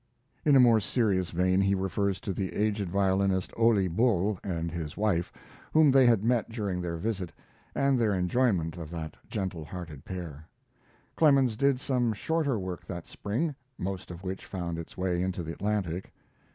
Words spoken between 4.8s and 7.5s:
wife, whom they had met during their visit,